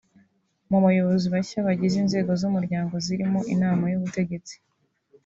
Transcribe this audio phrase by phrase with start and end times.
[0.69, 4.55] Mu bayobozi bashya bagize inzego z’umuryango zirimo inama y’ubutegetsi